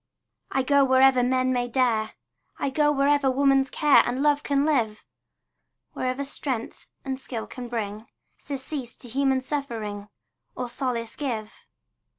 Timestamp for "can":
4.41-4.65, 7.45-7.67